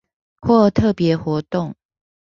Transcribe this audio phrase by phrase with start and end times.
[0.41, 1.75] 或特別活動